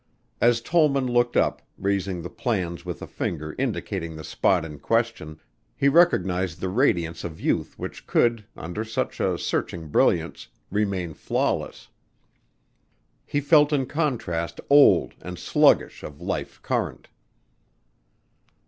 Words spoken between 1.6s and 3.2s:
raising the plans with a